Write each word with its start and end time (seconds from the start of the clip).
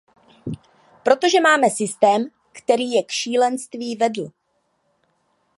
Protože 1.03 1.41
máme 1.41 1.69
systém, 1.69 2.25
který 2.51 2.91
je 2.91 3.03
k 3.03 3.11
šílenství 3.11 3.95
vedl. 3.95 4.29